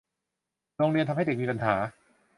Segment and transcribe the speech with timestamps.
[0.77, 1.75] โรงเรียนทำให้เด็กมีปัญหา